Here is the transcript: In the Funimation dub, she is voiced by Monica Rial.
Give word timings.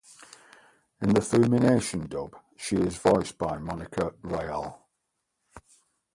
In 1.03 1.09
the 1.13 1.21
Funimation 1.21 2.09
dub, 2.09 2.35
she 2.57 2.75
is 2.75 2.97
voiced 2.97 3.37
by 3.37 3.59
Monica 3.59 4.15
Rial. 4.23 4.87